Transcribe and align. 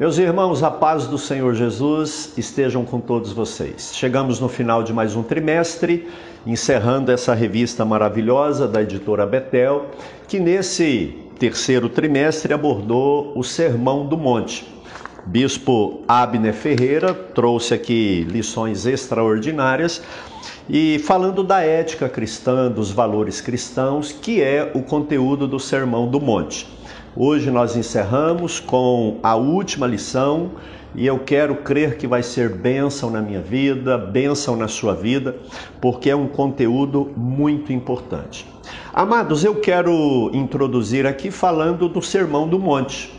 Meus 0.00 0.16
irmãos, 0.16 0.62
a 0.62 0.70
paz 0.70 1.06
do 1.06 1.18
Senhor 1.18 1.54
Jesus 1.54 2.32
estejam 2.38 2.86
com 2.86 2.98
todos 2.98 3.34
vocês. 3.34 3.90
Chegamos 3.92 4.40
no 4.40 4.48
final 4.48 4.82
de 4.82 4.94
mais 4.94 5.14
um 5.14 5.22
trimestre, 5.22 6.08
encerrando 6.46 7.12
essa 7.12 7.34
revista 7.34 7.84
maravilhosa 7.84 8.66
da 8.66 8.80
editora 8.80 9.26
Betel, 9.26 9.90
que 10.26 10.40
nesse 10.40 11.18
terceiro 11.38 11.86
trimestre 11.90 12.54
abordou 12.54 13.34
o 13.36 13.44
Sermão 13.44 14.06
do 14.06 14.16
Monte. 14.16 14.66
Bispo 15.26 16.00
Abner 16.08 16.54
Ferreira 16.54 17.12
trouxe 17.12 17.74
aqui 17.74 18.22
lições 18.22 18.86
extraordinárias 18.86 20.02
e 20.66 20.98
falando 21.00 21.44
da 21.44 21.60
ética 21.60 22.08
cristã, 22.08 22.70
dos 22.70 22.90
valores 22.90 23.42
cristãos, 23.42 24.12
que 24.12 24.40
é 24.40 24.72
o 24.74 24.80
conteúdo 24.80 25.46
do 25.46 25.60
Sermão 25.60 26.08
do 26.08 26.18
Monte. 26.18 26.66
Hoje 27.16 27.50
nós 27.50 27.74
encerramos 27.74 28.60
com 28.60 29.18
a 29.20 29.34
última 29.34 29.84
lição 29.84 30.52
e 30.94 31.04
eu 31.04 31.18
quero 31.18 31.56
crer 31.56 31.96
que 31.96 32.06
vai 32.06 32.22
ser 32.22 32.50
bênção 32.50 33.10
na 33.10 33.20
minha 33.20 33.40
vida, 33.40 33.98
bênção 33.98 34.54
na 34.54 34.68
sua 34.68 34.94
vida, 34.94 35.36
porque 35.80 36.08
é 36.08 36.14
um 36.14 36.28
conteúdo 36.28 37.10
muito 37.16 37.72
importante. 37.72 38.46
Amados, 38.94 39.44
eu 39.44 39.56
quero 39.56 40.30
introduzir 40.32 41.04
aqui 41.04 41.32
falando 41.32 41.88
do 41.88 42.00
Sermão 42.00 42.48
do 42.48 42.60
Monte. 42.60 43.12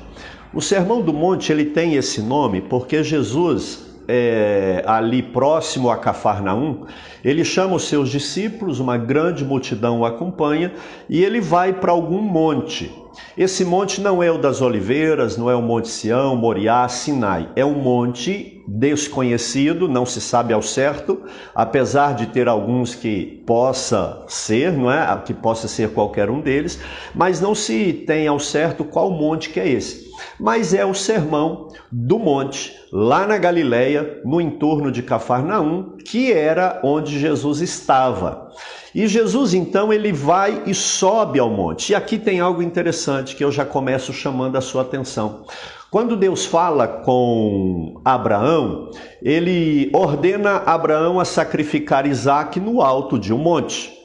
O 0.53 0.61
Sermão 0.61 1.01
do 1.01 1.11
Monte 1.11 1.51
ele 1.51 1.65
tem 1.65 1.95
esse 1.95 2.21
nome 2.21 2.61
porque 2.61 3.03
Jesus 3.03 3.90
é, 4.13 4.83
ali 4.85 5.23
próximo 5.23 5.89
a 5.89 5.95
Cafarnaum, 5.95 6.85
ele 7.23 7.45
chama 7.45 7.75
os 7.75 7.85
seus 7.85 8.09
discípulos, 8.09 8.81
uma 8.81 8.97
grande 8.97 9.45
multidão 9.45 10.01
o 10.01 10.05
acompanha 10.05 10.73
e 11.09 11.23
ele 11.23 11.39
vai 11.39 11.71
para 11.71 11.93
algum 11.93 12.21
monte. 12.21 12.91
Esse 13.37 13.63
monte 13.63 14.01
não 14.01 14.21
é 14.21 14.29
o 14.29 14.37
das 14.37 14.61
oliveiras, 14.61 15.37
não 15.37 15.49
é 15.49 15.55
o 15.55 15.61
Monte 15.61 15.87
Sião, 15.87 16.35
Moriá, 16.35 16.87
Sinai. 16.87 17.49
É 17.55 17.65
um 17.65 17.75
monte 17.75 18.61
desconhecido, 18.67 19.87
não 19.87 20.05
se 20.05 20.21
sabe 20.21 20.53
ao 20.53 20.61
certo, 20.61 21.21
apesar 21.53 22.15
de 22.15 22.27
ter 22.27 22.47
alguns 22.47 22.95
que 22.95 23.43
possa 23.45 24.23
ser, 24.27 24.73
não 24.73 24.91
é? 24.91 25.21
Que 25.25 25.33
possa 25.33 25.67
ser 25.67 25.91
qualquer 25.91 26.29
um 26.29 26.41
deles, 26.41 26.79
mas 27.13 27.39
não 27.41 27.55
se 27.55 27.93
tem 27.93 28.27
ao 28.27 28.39
certo 28.39 28.83
qual 28.83 29.11
monte 29.11 29.49
que 29.49 29.59
é 29.59 29.67
esse. 29.67 30.10
Mas 30.39 30.73
é 30.73 30.85
o 30.85 30.93
sermão 30.93 31.69
do 31.91 32.17
monte, 32.17 32.73
lá 32.91 33.25
na 33.27 33.37
Galileia, 33.37 34.21
no 34.25 34.41
entorno 34.41 34.91
de 34.91 35.03
Cafarnaum, 35.03 35.97
que 36.05 36.31
era 36.31 36.79
onde 36.83 37.19
Jesus 37.19 37.61
estava. 37.61 38.51
E 38.93 39.07
Jesus 39.07 39.53
então 39.53 39.93
ele 39.93 40.11
vai 40.11 40.63
e 40.65 40.73
sobe 40.73 41.39
ao 41.39 41.49
monte. 41.49 41.91
E 41.91 41.95
aqui 41.95 42.17
tem 42.17 42.39
algo 42.39 42.61
interessante 42.61 43.35
que 43.35 43.43
eu 43.43 43.51
já 43.51 43.65
começo 43.65 44.11
chamando 44.11 44.57
a 44.57 44.61
sua 44.61 44.81
atenção. 44.81 45.45
Quando 45.89 46.15
Deus 46.15 46.45
fala 46.45 46.87
com 46.87 47.99
Abraão, 48.05 48.91
ele 49.21 49.89
ordena 49.93 50.63
Abraão 50.65 51.19
a 51.19 51.25
sacrificar 51.25 52.05
Isaac 52.05 52.59
no 52.59 52.81
alto 52.81 53.19
de 53.19 53.33
um 53.33 53.37
monte. 53.37 54.00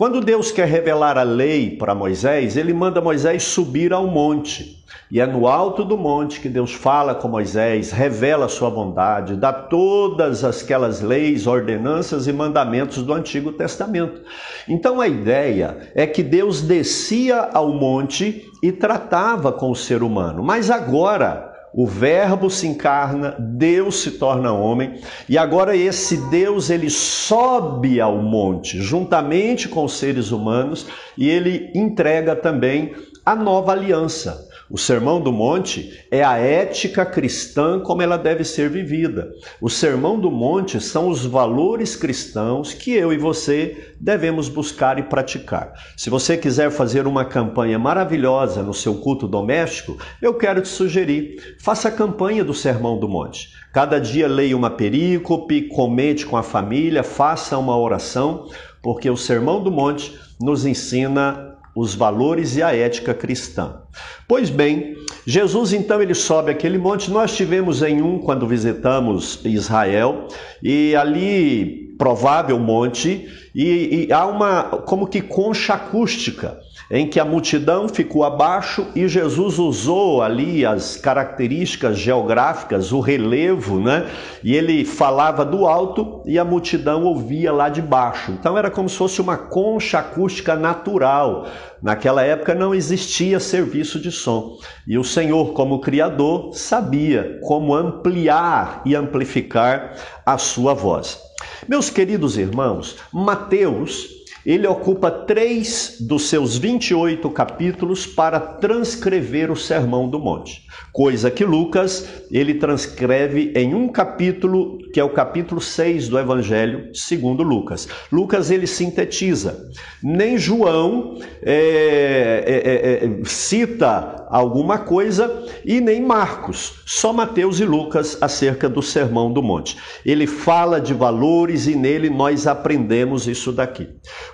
Quando 0.00 0.22
Deus 0.22 0.50
quer 0.50 0.66
revelar 0.66 1.18
a 1.18 1.22
lei 1.22 1.76
para 1.76 1.94
Moisés, 1.94 2.56
ele 2.56 2.72
manda 2.72 3.02
Moisés 3.02 3.42
subir 3.42 3.92
ao 3.92 4.06
monte. 4.06 4.82
E 5.10 5.20
é 5.20 5.26
no 5.26 5.46
alto 5.46 5.84
do 5.84 5.94
monte 5.98 6.40
que 6.40 6.48
Deus 6.48 6.72
fala 6.72 7.14
com 7.14 7.28
Moisés, 7.28 7.92
revela 7.92 8.46
a 8.46 8.48
sua 8.48 8.70
bondade, 8.70 9.36
dá 9.36 9.52
todas 9.52 10.42
aquelas 10.42 11.02
leis, 11.02 11.46
ordenanças 11.46 12.26
e 12.26 12.32
mandamentos 12.32 13.02
do 13.02 13.12
Antigo 13.12 13.52
Testamento. 13.52 14.22
Então 14.66 15.02
a 15.02 15.06
ideia 15.06 15.92
é 15.94 16.06
que 16.06 16.22
Deus 16.22 16.62
descia 16.62 17.50
ao 17.52 17.68
monte 17.68 18.50
e 18.62 18.72
tratava 18.72 19.52
com 19.52 19.70
o 19.70 19.76
ser 19.76 20.02
humano. 20.02 20.42
Mas 20.42 20.70
agora, 20.70 21.49
o 21.72 21.86
verbo 21.86 22.50
se 22.50 22.66
encarna, 22.66 23.36
Deus 23.38 24.02
se 24.02 24.12
torna 24.12 24.52
homem, 24.52 25.00
e 25.28 25.38
agora 25.38 25.76
esse 25.76 26.16
Deus 26.28 26.68
ele 26.70 26.90
sobe 26.90 28.00
ao 28.00 28.18
monte 28.18 28.80
juntamente 28.80 29.68
com 29.68 29.84
os 29.84 29.98
seres 29.98 30.32
humanos 30.32 30.86
e 31.16 31.28
ele 31.28 31.70
entrega 31.74 32.34
também 32.34 32.92
a 33.24 33.34
nova 33.34 33.72
aliança. 33.72 34.49
O 34.70 34.78
Sermão 34.78 35.20
do 35.20 35.32
Monte 35.32 36.00
é 36.12 36.22
a 36.22 36.36
ética 36.36 37.04
cristã 37.04 37.80
como 37.80 38.02
ela 38.02 38.16
deve 38.16 38.44
ser 38.44 38.70
vivida. 38.70 39.32
O 39.60 39.68
Sermão 39.68 40.16
do 40.20 40.30
Monte 40.30 40.80
são 40.80 41.08
os 41.08 41.26
valores 41.26 41.96
cristãos 41.96 42.72
que 42.72 42.92
eu 42.92 43.12
e 43.12 43.18
você 43.18 43.94
devemos 43.98 44.48
buscar 44.48 44.96
e 44.96 45.02
praticar. 45.02 45.72
Se 45.96 46.08
você 46.08 46.36
quiser 46.36 46.70
fazer 46.70 47.08
uma 47.08 47.24
campanha 47.24 47.80
maravilhosa 47.80 48.62
no 48.62 48.72
seu 48.72 48.94
culto 48.94 49.26
doméstico, 49.26 49.98
eu 50.22 50.34
quero 50.34 50.62
te 50.62 50.68
sugerir: 50.68 51.56
faça 51.60 51.88
a 51.88 51.92
campanha 51.92 52.44
do 52.44 52.54
Sermão 52.54 52.96
do 52.96 53.08
Monte. 53.08 53.48
Cada 53.72 53.98
dia 53.98 54.28
leia 54.28 54.56
uma 54.56 54.70
perícope, 54.70 55.62
comente 55.62 56.24
com 56.24 56.36
a 56.36 56.44
família, 56.44 57.02
faça 57.02 57.58
uma 57.58 57.76
oração, 57.76 58.48
porque 58.80 59.10
o 59.10 59.16
Sermão 59.16 59.60
do 59.60 59.70
Monte 59.72 60.16
nos 60.40 60.64
ensina 60.64 61.49
os 61.80 61.94
valores 61.94 62.56
e 62.56 62.62
a 62.62 62.76
ética 62.76 63.14
cristã. 63.14 63.80
Pois 64.28 64.50
bem, 64.50 64.94
Jesus 65.26 65.72
então 65.72 66.02
ele 66.02 66.14
sobe 66.14 66.50
aquele 66.50 66.76
monte. 66.76 67.10
Nós 67.10 67.34
tivemos 67.34 67.82
em 67.82 68.02
um 68.02 68.18
quando 68.18 68.46
visitamos 68.46 69.40
Israel 69.46 70.28
e 70.62 70.94
ali 70.94 71.94
provável 71.98 72.58
monte 72.58 73.28
e, 73.54 74.06
e 74.08 74.12
há 74.12 74.26
uma 74.26 74.62
como 74.62 75.06
que 75.06 75.22
concha 75.22 75.74
acústica 75.74 76.58
em 76.90 77.06
que 77.06 77.20
a 77.20 77.24
multidão 77.24 77.88
ficou 77.88 78.24
abaixo 78.24 78.88
e 78.96 79.06
Jesus 79.06 79.60
usou 79.60 80.22
ali 80.22 80.66
as 80.66 80.96
características 80.96 81.96
geográficas, 81.96 82.90
o 82.90 82.98
relevo, 82.98 83.78
né? 83.78 84.10
E 84.42 84.56
ele 84.56 84.84
falava 84.84 85.44
do 85.44 85.66
alto 85.66 86.20
e 86.26 86.36
a 86.36 86.44
multidão 86.44 87.04
ouvia 87.04 87.52
lá 87.52 87.68
de 87.68 87.80
baixo. 87.80 88.32
Então 88.32 88.58
era 88.58 88.68
como 88.68 88.88
se 88.88 88.96
fosse 88.96 89.20
uma 89.20 89.36
concha 89.36 90.00
acústica 90.00 90.56
natural. 90.56 91.46
Naquela 91.80 92.24
época 92.24 92.56
não 92.56 92.74
existia 92.74 93.38
serviço 93.38 94.00
de 94.00 94.10
som. 94.10 94.58
E 94.84 94.98
o 94.98 95.04
Senhor, 95.04 95.52
como 95.52 95.80
Criador, 95.80 96.52
sabia 96.54 97.38
como 97.44 97.72
ampliar 97.72 98.82
e 98.84 98.96
amplificar 98.96 99.94
a 100.26 100.36
sua 100.36 100.74
voz. 100.74 101.20
Meus 101.68 101.88
queridos 101.88 102.36
irmãos, 102.36 102.96
Mateus 103.12 104.19
ele 104.44 104.66
ocupa 104.66 105.10
três 105.10 105.96
dos 106.00 106.28
seus 106.28 106.56
28 106.56 107.28
capítulos 107.30 108.06
para 108.06 108.40
transcrever 108.40 109.50
o 109.50 109.56
Sermão 109.56 110.08
do 110.08 110.18
Monte, 110.18 110.62
coisa 110.92 111.30
que 111.30 111.44
Lucas 111.44 112.08
ele 112.30 112.54
transcreve 112.54 113.52
em 113.54 113.74
um 113.74 113.88
capítulo, 113.88 114.78
que 114.92 115.00
é 115.00 115.04
o 115.04 115.10
capítulo 115.10 115.60
6 115.60 116.08
do 116.08 116.18
Evangelho 116.18 116.94
segundo 116.94 117.42
Lucas. 117.42 117.88
Lucas 118.10 118.50
ele 118.50 118.66
sintetiza. 118.66 119.68
Nem 120.02 120.38
João 120.38 121.18
é, 121.42 122.44
é, 122.46 123.04
é, 123.04 123.06
é 123.06 123.24
cita 123.24 124.26
alguma 124.30 124.78
coisa 124.78 125.44
e 125.64 125.80
nem 125.80 126.00
Marcos, 126.00 126.82
só 126.86 127.12
Mateus 127.12 127.58
e 127.58 127.64
Lucas 127.64 128.16
acerca 128.20 128.68
do 128.68 128.80
Sermão 128.80 129.32
do 129.32 129.42
Monte. 129.42 129.76
Ele 130.06 130.26
fala 130.26 130.80
de 130.80 130.94
valores 130.94 131.66
e 131.66 131.74
nele 131.74 132.08
nós 132.08 132.46
aprendemos 132.46 133.26
isso 133.26 133.52
daqui. 133.52 133.88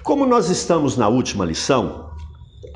Como 0.07 0.25
nós 0.25 0.49
estamos 0.51 0.97
na 0.97 1.09
última 1.09 1.45
lição, 1.45 2.11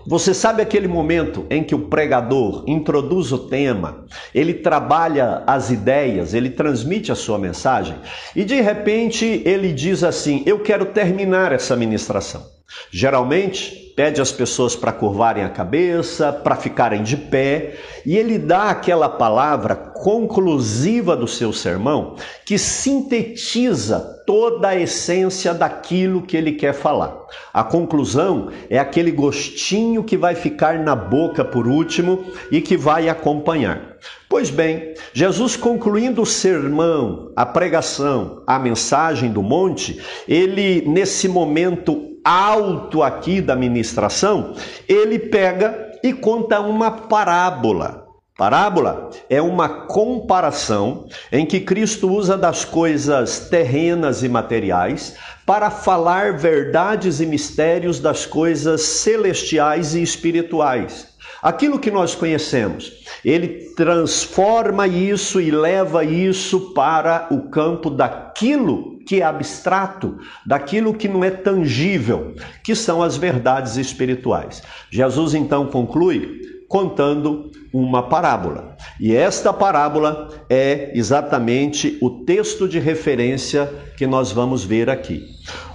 você 0.04 0.34
sabe 0.34 0.62
aquele 0.62 0.88
momento 0.88 1.46
em 1.48 1.62
que 1.62 1.76
o 1.76 1.86
pregador 1.86 2.64
introduz 2.66 3.30
o 3.30 3.38
tema, 3.38 4.04
ele 4.34 4.52
trabalha 4.52 5.44
as 5.46 5.70
ideias, 5.70 6.34
ele 6.34 6.50
transmite 6.50 7.12
a 7.12 7.14
sua 7.14 7.38
mensagem 7.38 7.94
e 8.34 8.42
de 8.42 8.60
repente 8.60 9.42
ele 9.44 9.72
diz 9.72 10.02
assim: 10.02 10.42
Eu 10.44 10.58
quero 10.58 10.86
terminar 10.86 11.52
essa 11.52 11.76
ministração. 11.76 12.44
Geralmente 12.90 13.89
pede 14.00 14.18
as 14.18 14.32
pessoas 14.32 14.74
para 14.74 14.92
curvarem 14.92 15.44
a 15.44 15.50
cabeça, 15.50 16.32
para 16.32 16.56
ficarem 16.56 17.02
de 17.02 17.18
pé, 17.18 17.74
e 18.06 18.16
ele 18.16 18.38
dá 18.38 18.70
aquela 18.70 19.10
palavra 19.10 19.76
conclusiva 19.76 21.14
do 21.14 21.28
seu 21.28 21.52
sermão 21.52 22.16
que 22.46 22.56
sintetiza 22.56 24.22
toda 24.26 24.68
a 24.68 24.76
essência 24.76 25.52
daquilo 25.52 26.22
que 26.22 26.34
ele 26.34 26.52
quer 26.52 26.72
falar. 26.72 27.14
A 27.52 27.62
conclusão 27.62 28.48
é 28.70 28.78
aquele 28.78 29.10
gostinho 29.10 30.02
que 30.02 30.16
vai 30.16 30.34
ficar 30.34 30.78
na 30.78 30.96
boca 30.96 31.44
por 31.44 31.66
último 31.66 32.24
e 32.50 32.62
que 32.62 32.78
vai 32.78 33.06
acompanhar. 33.06 33.98
Pois 34.30 34.48
bem, 34.48 34.94
Jesus 35.12 35.56
concluindo 35.56 36.22
o 36.22 36.26
sermão, 36.26 37.32
a 37.36 37.44
pregação, 37.44 38.42
a 38.46 38.58
mensagem 38.58 39.30
do 39.30 39.42
monte, 39.42 40.00
ele 40.26 40.84
nesse 40.88 41.28
momento 41.28 42.09
alto 42.24 43.02
aqui 43.02 43.40
da 43.40 43.56
ministração, 43.56 44.54
ele 44.88 45.18
pega 45.18 45.90
e 46.02 46.12
conta 46.12 46.60
uma 46.60 46.90
parábola. 46.90 48.06
Parábola 48.36 49.10
é 49.28 49.42
uma 49.42 49.68
comparação 49.68 51.06
em 51.30 51.44
que 51.44 51.60
Cristo 51.60 52.10
usa 52.10 52.38
das 52.38 52.64
coisas 52.64 53.50
terrenas 53.50 54.22
e 54.22 54.30
materiais 54.30 55.14
para 55.44 55.68
falar 55.68 56.38
verdades 56.38 57.20
e 57.20 57.26
mistérios 57.26 58.00
das 58.00 58.24
coisas 58.24 58.80
celestiais 58.80 59.94
e 59.94 60.02
espirituais. 60.02 61.08
Aquilo 61.42 61.78
que 61.78 61.90
nós 61.90 62.14
conhecemos, 62.14 62.92
ele 63.22 63.74
transforma 63.74 64.86
isso 64.86 65.38
e 65.38 65.50
leva 65.50 66.02
isso 66.02 66.72
para 66.72 67.28
o 67.30 67.50
campo 67.50 67.90
daquilo 67.90 68.89
que 69.10 69.20
é 69.20 69.24
abstrato, 69.24 70.18
daquilo 70.46 70.94
que 70.94 71.08
não 71.08 71.24
é 71.24 71.32
tangível, 71.32 72.32
que 72.62 72.76
são 72.76 73.02
as 73.02 73.16
verdades 73.16 73.76
espirituais. 73.76 74.62
Jesus 74.88 75.34
então 75.34 75.66
conclui 75.66 76.42
contando 76.68 77.50
uma 77.72 78.04
parábola. 78.04 78.76
E 79.00 79.12
esta 79.12 79.52
parábola 79.52 80.28
é 80.48 80.92
exatamente 80.94 81.98
o 82.00 82.24
texto 82.24 82.68
de 82.68 82.78
referência 82.78 83.68
que 83.96 84.06
nós 84.06 84.30
vamos 84.30 84.62
ver 84.62 84.88
aqui. 84.88 85.24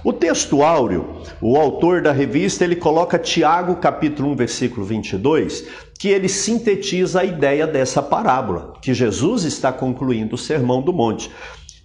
O 0.02 0.14
texto 0.14 0.62
áureo, 0.62 1.20
o 1.38 1.58
autor 1.58 2.00
da 2.00 2.12
revista, 2.12 2.64
ele 2.64 2.76
coloca 2.76 3.18
Tiago 3.18 3.76
capítulo 3.76 4.30
1, 4.30 4.36
versículo 4.36 4.86
22, 4.86 5.66
que 5.98 6.08
ele 6.08 6.30
sintetiza 6.30 7.20
a 7.20 7.24
ideia 7.24 7.66
dessa 7.66 8.02
parábola, 8.02 8.72
que 8.80 8.94
Jesus 8.94 9.44
está 9.44 9.70
concluindo 9.70 10.36
o 10.36 10.38
Sermão 10.38 10.80
do 10.80 10.90
Monte. 10.94 11.30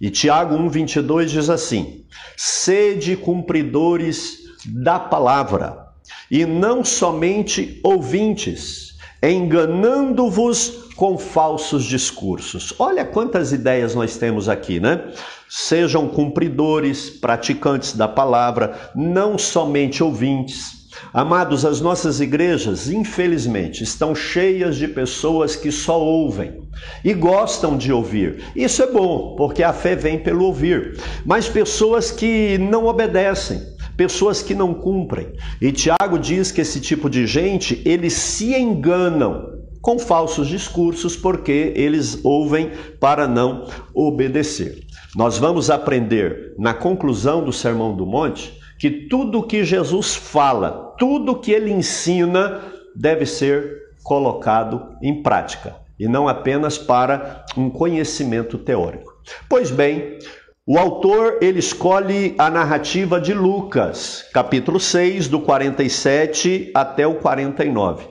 E 0.02 0.10
Tiago 0.10 0.56
1:22 0.56 1.26
diz 1.26 1.48
assim: 1.48 2.04
Sede 2.36 3.16
cumpridores 3.16 4.38
da 4.66 4.98
palavra, 4.98 5.86
e 6.28 6.44
não 6.44 6.84
somente 6.84 7.80
ouvintes, 7.84 8.96
enganando-vos 9.22 10.90
com 10.96 11.16
falsos 11.16 11.84
discursos. 11.84 12.74
Olha 12.80 13.04
quantas 13.04 13.52
ideias 13.52 13.94
nós 13.94 14.16
temos 14.16 14.48
aqui, 14.48 14.80
né? 14.80 15.12
Sejam 15.48 16.08
cumpridores, 16.08 17.08
praticantes 17.08 17.96
da 17.96 18.08
palavra, 18.08 18.90
não 18.96 19.38
somente 19.38 20.02
ouvintes. 20.02 20.81
Amados, 21.12 21.64
as 21.64 21.80
nossas 21.80 22.20
igrejas, 22.20 22.88
infelizmente, 22.88 23.82
estão 23.82 24.14
cheias 24.14 24.76
de 24.76 24.88
pessoas 24.88 25.56
que 25.56 25.70
só 25.70 26.00
ouvem 26.00 26.62
e 27.04 27.12
gostam 27.14 27.76
de 27.76 27.92
ouvir. 27.92 28.42
Isso 28.54 28.82
é 28.82 28.86
bom, 28.86 29.34
porque 29.36 29.62
a 29.62 29.72
fé 29.72 29.94
vem 29.94 30.18
pelo 30.18 30.44
ouvir. 30.44 30.98
Mas 31.24 31.48
pessoas 31.48 32.10
que 32.10 32.58
não 32.58 32.86
obedecem, 32.86 33.60
pessoas 33.96 34.42
que 34.42 34.54
não 34.54 34.74
cumprem. 34.74 35.32
E 35.60 35.72
Tiago 35.72 36.18
diz 36.18 36.50
que 36.50 36.60
esse 36.60 36.80
tipo 36.80 37.08
de 37.08 37.26
gente, 37.26 37.82
eles 37.84 38.14
se 38.14 38.54
enganam 38.54 39.50
com 39.80 39.98
falsos 39.98 40.46
discursos 40.46 41.16
porque 41.16 41.72
eles 41.74 42.24
ouvem 42.24 42.70
para 43.00 43.26
não 43.26 43.66
obedecer. 43.94 44.86
Nós 45.14 45.36
vamos 45.36 45.68
aprender 45.68 46.54
na 46.58 46.72
conclusão 46.72 47.44
do 47.44 47.52
Sermão 47.52 47.94
do 47.94 48.06
Monte 48.06 48.61
que 48.78 48.90
tudo 49.08 49.46
que 49.46 49.64
Jesus 49.64 50.14
fala, 50.14 50.94
tudo 50.98 51.38
que 51.38 51.52
ele 51.52 51.70
ensina 51.70 52.60
deve 52.94 53.26
ser 53.26 53.80
colocado 54.02 54.96
em 55.02 55.22
prática 55.22 55.76
e 55.98 56.08
não 56.08 56.28
apenas 56.28 56.76
para 56.76 57.44
um 57.56 57.70
conhecimento 57.70 58.58
teórico. 58.58 59.12
Pois 59.48 59.70
bem, 59.70 60.18
o 60.66 60.78
autor 60.78 61.38
ele 61.40 61.58
escolhe 61.58 62.34
a 62.38 62.50
narrativa 62.50 63.20
de 63.20 63.32
Lucas, 63.32 64.24
capítulo 64.32 64.80
6, 64.80 65.28
do 65.28 65.40
47 65.40 66.70
até 66.74 67.06
o 67.06 67.16
49. 67.16 68.06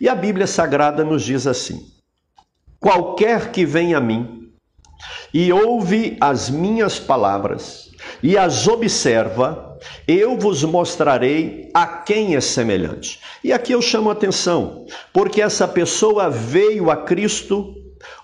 E 0.00 0.08
a 0.08 0.14
Bíblia 0.14 0.46
Sagrada 0.46 1.04
nos 1.04 1.22
diz 1.22 1.46
assim: 1.46 1.78
Qualquer 2.78 3.52
que 3.52 3.64
vem 3.66 3.94
a 3.94 4.00
mim 4.00 4.39
e 5.32 5.52
ouve 5.52 6.16
as 6.20 6.50
minhas 6.50 6.98
palavras 6.98 7.90
e 8.22 8.36
as 8.36 8.66
observa, 8.66 9.78
eu 10.06 10.36
vos 10.36 10.62
mostrarei 10.62 11.70
a 11.72 11.86
quem 11.86 12.36
é 12.36 12.40
semelhante. 12.40 13.20
E 13.42 13.52
aqui 13.52 13.72
eu 13.72 13.82
chamo 13.82 14.10
atenção, 14.10 14.86
porque 15.12 15.40
essa 15.40 15.66
pessoa 15.66 16.28
veio 16.28 16.90
a 16.90 16.96
Cristo, 16.96 17.74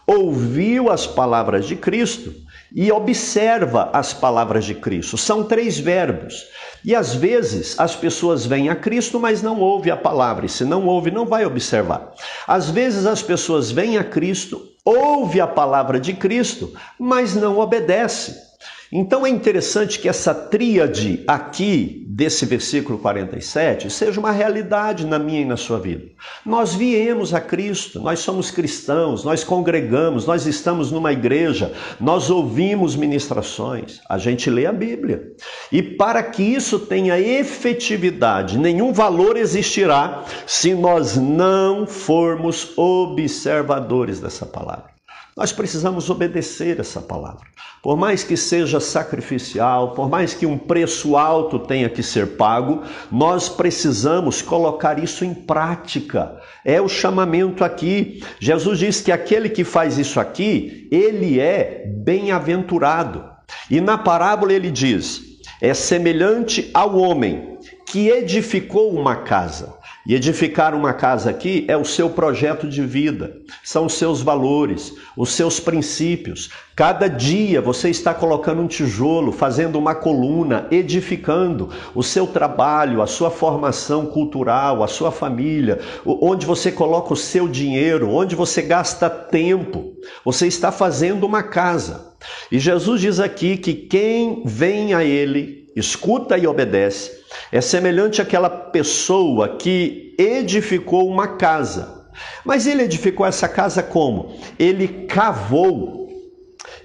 ouviu 0.06 0.91
as 0.91 1.06
palavras 1.06 1.67
de 1.67 1.76
Cristo 1.76 2.35
e 2.75 2.91
observa 2.93 3.91
as 3.93 4.12
palavras 4.12 4.64
de 4.64 4.75
Cristo. 4.75 5.17
São 5.17 5.44
três 5.44 5.79
verbos. 5.79 6.44
E 6.85 6.94
às 6.94 7.14
vezes 7.14 7.79
as 7.79 7.97
pessoas 7.97 8.44
vêm 8.44 8.69
a 8.69 8.76
Cristo, 8.76 9.19
mas 9.19 9.43
não 9.43 9.61
ouvem 9.61 9.93
a 9.93 9.97
palavra. 9.97 10.47
E 10.47 10.49
se 10.49 10.64
não 10.64 10.87
ouve, 10.87 11.11
não 11.11 11.25
vai 11.25 11.47
observar. 11.47 12.12
Às 12.47 12.70
vezes 12.70 13.06
as 13.06 13.23
pessoas 13.23 13.70
vêm 13.70 13.97
a 13.97 14.05
Cristo, 14.05 14.75
ouve 14.87 15.41
a 15.41 15.49
palavra 15.49 15.99
de 15.99 16.15
Cristo, 16.15 16.73
mas 16.97 17.35
não 17.35 17.59
obedece. 17.59 18.47
Então 18.93 19.27
é 19.27 19.29
interessante 19.29 19.99
que 19.99 20.09
essa 20.09 20.33
tríade 20.35 21.25
aqui 21.27 22.05
desse 22.06 22.47
versículo 22.47 22.99
47 22.99 23.91
seja 23.91 24.19
uma 24.19 24.31
realidade 24.31 25.05
na 25.05 25.19
minha 25.19 25.41
e 25.41 25.44
na 25.44 25.56
sua 25.56 25.79
vida. 25.79 26.06
Nós 26.44 26.75
viemos 26.75 27.35
a 27.35 27.41
Cristo, 27.41 28.00
nós 28.00 28.21
somos 28.21 28.50
cristãos, 28.50 29.25
nós 29.25 29.43
congregamos, 29.43 30.25
nós 30.25 30.47
estamos 30.47 30.91
numa 30.93 31.12
igreja, 31.12 31.73
nós 32.00 32.31
ouvimos 32.31 32.97
ministrações, 32.97 34.00
a 34.09 34.19
gente 34.19 34.49
lê 34.49 34.67
a 34.67 34.73
Bíblia. 34.73 35.33
E 35.71 35.83
para 35.83 36.23
que 36.23 36.43
isso 36.43 36.79
tenha 36.79 37.19
efetividade, 37.21 38.56
nenhum 38.56 38.93
valor 38.93 39.37
existirá 39.37 40.25
se 40.47 40.75
nós 40.75 41.17
não 41.17 41.87
formos 41.87 42.73
observadores 42.79 44.21
dessa 44.21 44.47
palavra. 44.47 44.95
Nós 45.37 45.53
precisamos 45.53 46.09
obedecer 46.09 46.81
essa 46.81 46.99
palavra. 46.99 47.47
Por 47.83 47.94
mais 47.94 48.25
que 48.25 48.38
seja 48.38 48.81
sacrificial, 48.81 49.93
por 49.93 50.09
mais 50.09 50.33
que 50.33 50.47
um 50.47 50.56
preço 50.56 51.15
alto 51.15 51.59
tenha 51.59 51.91
que 51.91 52.03
ser 52.03 52.38
pago, 52.38 52.83
nós 53.12 53.47
precisamos 53.47 54.41
colocar 54.41 54.99
isso 54.99 55.27
em 55.27 55.35
prática. 55.35 56.41
É 56.65 56.81
o 56.81 56.88
chamamento 56.88 57.62
aqui. 57.62 58.25
Jesus 58.41 58.79
diz 58.79 59.03
que 59.03 59.12
aquele 59.12 59.50
que 59.50 59.62
faz 59.62 59.99
isso 59.99 60.19
aqui, 60.19 60.88
ele 60.91 61.38
é 61.38 61.85
bem-aventurado. 61.87 63.23
E 63.71 63.79
na 63.79 63.99
parábola 63.99 64.55
ele 64.55 64.71
diz: 64.71 65.21
é 65.61 65.75
semelhante 65.75 66.71
ao 66.73 66.97
homem 66.97 67.59
que 67.85 68.09
edificou 68.09 68.91
uma 68.91 69.17
casa. 69.17 69.75
E 70.08 70.14
edificar 70.14 70.73
uma 70.73 70.92
casa 70.92 71.30
aqui 71.30 71.64
é 71.66 71.76
o 71.76 71.85
seu 71.85 72.09
projeto 72.09 72.69
de 72.69 72.80
vida, 72.80 73.38
são 73.64 73.87
os 73.87 73.95
seus 73.95 74.23
valores, 74.23 74.95
os 75.16 75.33
seus 75.33 75.59
princípios. 75.59 76.49
Cada 76.76 77.09
dia 77.09 77.61
você 77.61 77.90
está 77.90 78.14
colocando 78.14 78.62
um 78.62 78.69
tijolo, 78.69 79.33
fazendo 79.33 79.76
uma 79.76 79.97
coluna, 79.97 80.69
edificando 80.71 81.71
o 81.92 82.04
seu 82.04 82.25
trabalho, 82.25 83.02
a 83.02 83.07
sua 83.09 83.30
formação 83.30 84.07
cultural, 84.07 84.85
a 84.85 84.87
sua 84.87 85.11
família, 85.11 85.80
onde 86.04 86.47
você 86.47 86.71
coloca 86.71 87.12
o 87.12 87.16
seu 87.16 87.49
dinheiro, 87.49 88.09
onde 88.09 88.37
você 88.37 88.62
gasta 88.62 89.11
tempo. 89.11 89.92
Você 90.25 90.47
está 90.47 90.71
fazendo 90.71 91.26
uma 91.26 91.42
casa. 91.42 92.14
E 92.52 92.61
Jesus 92.61 93.00
diz 93.00 93.19
aqui 93.19 93.57
que 93.57 93.75
quem 93.75 94.45
vem 94.45 94.95
a 94.95 95.02
Ele, 95.02 95.65
escuta 95.76 96.38
e 96.38 96.47
obedece, 96.47 97.25
é 97.52 97.61
semelhante 97.61 98.23
àquela 98.23 98.49
pessoa 98.49 99.56
que 99.56 100.16
edificou 100.18 101.06
uma 101.06 101.37
casa. 101.37 102.06
Mas 102.45 102.66
ele 102.66 102.83
edificou 102.83 103.26
essa 103.26 103.47
casa 103.47 103.83
como? 103.83 104.35
Ele 104.59 104.88
cavou, 105.06 106.09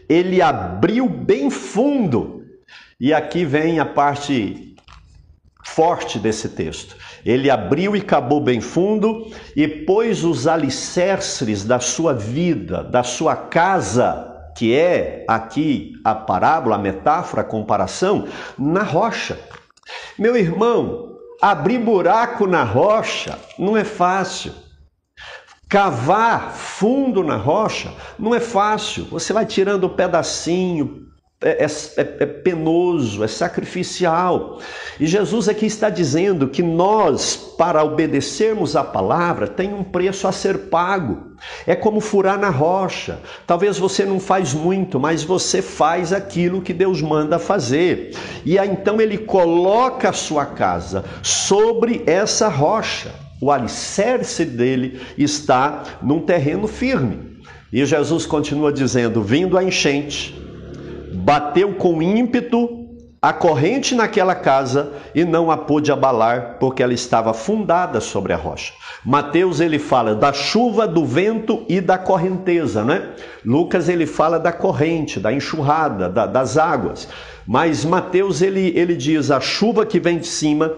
ele 0.09 0.41
abriu 0.41 1.07
bem 1.07 1.49
fundo. 1.49 2.45
E 2.99 3.13
aqui 3.13 3.45
vem 3.45 3.79
a 3.79 3.85
parte 3.85 4.75
forte 5.65 6.19
desse 6.19 6.49
texto. 6.49 6.95
Ele 7.25 7.49
abriu 7.49 7.95
e 7.95 8.01
cavou 8.01 8.41
bem 8.41 8.59
fundo 8.59 9.31
e 9.55 9.67
pôs 9.67 10.23
os 10.23 10.47
alicerces 10.47 11.63
da 11.63 11.79
sua 11.79 12.13
vida, 12.13 12.83
da 12.83 13.03
sua 13.03 13.35
casa, 13.35 14.30
que 14.55 14.75
é 14.75 15.25
aqui 15.27 15.93
a 16.03 16.13
parábola, 16.13 16.75
a 16.75 16.79
metáfora, 16.79 17.41
a 17.41 17.45
comparação, 17.45 18.27
na 18.57 18.83
rocha. 18.83 19.39
Meu 20.17 20.35
irmão, 20.35 21.17
abrir 21.41 21.79
buraco 21.79 22.45
na 22.47 22.63
rocha 22.63 23.37
não 23.57 23.75
é 23.75 23.83
fácil. 23.83 24.53
Cavar 25.67 26.51
fundo 26.51 27.23
na 27.23 27.37
rocha 27.37 27.93
não 28.19 28.35
é 28.35 28.39
fácil. 28.39 29.05
Você 29.05 29.31
vai 29.31 29.45
tirando 29.45 29.89
pedacinho, 29.89 31.00
é, 31.43 31.65
é, 31.65 31.65
é, 31.65 32.01
é, 32.19 32.25
penoso, 32.27 33.23
é 33.23 33.27
sacrificial. 33.27 34.59
E 34.99 35.07
Jesus 35.07 35.49
aqui 35.49 35.65
está 35.65 35.89
dizendo 35.89 36.47
que 36.47 36.61
nós, 36.61 37.35
para 37.57 37.83
obedecermos 37.83 38.75
a 38.75 38.83
palavra, 38.83 39.47
tem 39.47 39.73
um 39.73 39.83
preço 39.83 40.27
a 40.27 40.31
ser 40.31 40.69
pago. 40.69 41.31
É 41.65 41.73
como 41.73 41.99
furar 41.99 42.37
na 42.37 42.51
rocha. 42.51 43.17
Talvez 43.47 43.79
você 43.79 44.05
não 44.05 44.19
faz 44.19 44.53
muito, 44.53 44.99
mas 44.99 45.23
você 45.23 45.63
faz 45.63 46.13
aquilo 46.13 46.61
que 46.61 46.73
Deus 46.73 47.01
manda 47.01 47.39
fazer. 47.39 48.15
E 48.45 48.59
aí 48.59 48.69
então 48.69 49.01
ele 49.01 49.17
coloca 49.17 50.09
a 50.09 50.13
sua 50.13 50.45
casa 50.45 51.03
sobre 51.23 52.03
essa 52.05 52.49
rocha. 52.49 53.11
O 53.41 53.51
alicerce 53.51 54.45
dele 54.45 55.01
está 55.17 55.81
num 56.03 56.19
terreno 56.19 56.67
firme. 56.67 57.41
E 57.73 57.83
Jesus 57.83 58.27
continua 58.27 58.71
dizendo: 58.71 59.23
vindo 59.23 59.57
a 59.57 59.63
enchente 59.63 60.40
bateu 61.21 61.75
com 61.75 62.01
ímpeto 62.01 62.81
a 63.21 63.31
corrente 63.31 63.93
naquela 63.93 64.33
casa 64.33 64.93
e 65.13 65.23
não 65.23 65.51
a 65.51 65.57
pôde 65.57 65.91
abalar, 65.91 66.57
porque 66.59 66.81
ela 66.81 66.93
estava 66.93 67.35
fundada 67.35 68.01
sobre 68.01 68.33
a 68.33 68.35
rocha. 68.35 68.73
Mateus 69.05 69.59
ele 69.59 69.77
fala 69.77 70.15
da 70.15 70.33
chuva, 70.33 70.87
do 70.87 71.05
vento 71.05 71.63
e 71.69 71.79
da 71.79 71.99
correnteza, 71.99 72.83
né? 72.83 73.11
Lucas 73.45 73.87
ele 73.87 74.07
fala 74.07 74.39
da 74.39 74.51
corrente, 74.51 75.19
da 75.19 75.31
enxurrada, 75.31 76.09
da, 76.09 76.25
das 76.25 76.57
águas. 76.57 77.07
Mas 77.45 77.85
Mateus 77.85 78.41
ele, 78.41 78.73
ele 78.75 78.95
diz 78.95 79.29
a 79.29 79.39
chuva 79.39 79.85
que 79.85 79.99
vem 79.99 80.17
de 80.17 80.27
cima, 80.27 80.73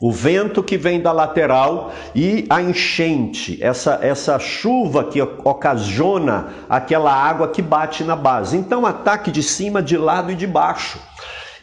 o 0.00 0.10
vento 0.10 0.62
que 0.62 0.76
vem 0.76 1.00
da 1.00 1.12
lateral 1.12 1.92
e 2.14 2.46
a 2.50 2.60
enchente, 2.60 3.62
essa, 3.62 3.98
essa 4.02 4.38
chuva 4.38 5.04
que 5.04 5.22
ocasiona 5.22 6.48
aquela 6.68 7.12
água 7.12 7.48
que 7.48 7.62
bate 7.62 8.02
na 8.02 8.16
base. 8.16 8.56
Então, 8.56 8.84
ataque 8.84 9.30
de 9.30 9.42
cima, 9.42 9.82
de 9.82 9.96
lado 9.96 10.32
e 10.32 10.34
de 10.34 10.46
baixo. 10.46 10.98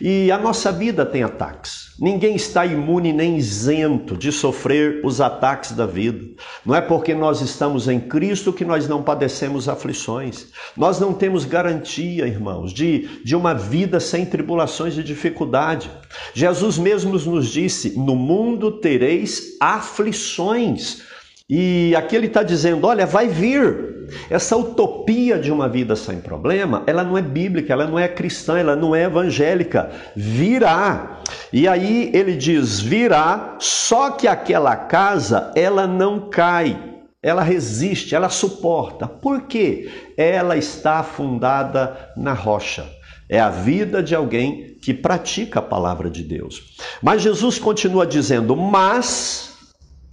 E 0.03 0.31
a 0.31 0.38
nossa 0.39 0.72
vida 0.72 1.05
tem 1.05 1.22
ataques. 1.22 1.91
Ninguém 2.00 2.36
está 2.36 2.65
imune 2.65 3.13
nem 3.13 3.38
isento 3.38 4.17
de 4.17 4.31
sofrer 4.31 5.00
os 5.05 5.22
ataques 5.22 5.74
da 5.74 5.86
vida. 5.86 6.25
Não 6.65 6.74
é 6.74 6.81
porque 6.81 7.13
nós 7.13 7.39
estamos 7.41 7.88
em 7.88 8.00
Cristo 8.00 8.51
que 8.51 8.65
nós 8.65 8.88
não 8.88 9.03
padecemos 9.03 9.70
aflições. 9.70 10.48
Nós 10.75 11.00
não 11.00 11.13
temos 11.13 11.46
garantia, 11.46 12.25
irmãos, 12.25 12.74
de, 12.74 13.24
de 13.24 13.36
uma 13.36 13.53
vida 13.53 14.00
sem 14.00 14.25
tribulações 14.25 14.98
e 14.98 15.03
dificuldade. 15.03 15.91
Jesus 16.34 16.79
mesmo 16.79 17.12
nos 17.12 17.48
disse: 17.50 17.96
No 17.96 18.15
mundo 18.15 18.72
tereis 18.72 19.55
aflições. 19.60 21.10
E 21.53 21.93
aqui 21.98 22.15
ele 22.15 22.27
está 22.27 22.43
dizendo: 22.43 22.88
olha, 22.88 23.05
vai 23.05 23.27
vir. 23.27 23.91
Essa 24.29 24.55
utopia 24.55 25.38
de 25.38 25.51
uma 25.51 25.67
vida 25.67 25.96
sem 25.96 26.20
problema, 26.20 26.84
ela 26.88 27.03
não 27.03 27.17
é 27.17 27.22
bíblica, 27.22 27.72
ela 27.74 27.88
não 27.88 28.00
é 28.00 28.08
cristã, 28.08 28.58
ela 28.58 28.75
não 28.75 28.96
é 28.96 29.03
evangélica. 29.03 29.91
Virá. 30.15 31.20
E 31.51 31.67
aí 31.67 32.10
ele 32.13 32.38
diz: 32.38 32.79
virá, 32.79 33.58
só 33.60 34.12
que 34.12 34.29
aquela 34.29 34.77
casa, 34.77 35.51
ela 35.53 35.86
não 35.86 36.29
cai. 36.29 36.81
Ela 37.22 37.43
resiste, 37.43 38.15
ela 38.15 38.29
suporta. 38.29 39.05
Por 39.05 39.41
quê? 39.41 39.91
Ela 40.15 40.55
está 40.55 41.03
fundada 41.03 42.13
na 42.15 42.34
rocha. 42.34 42.89
É 43.29 43.39
a 43.39 43.50
vida 43.50 44.01
de 44.01 44.15
alguém 44.15 44.77
que 44.81 44.93
pratica 44.93 45.60
a 45.60 45.63
palavra 45.63 46.10
de 46.10 46.24
Deus. 46.24 46.77
Mas 47.01 47.22
Jesus 47.22 47.60
continua 47.60 48.08
dizendo: 48.08 48.55
Mas 48.55 49.53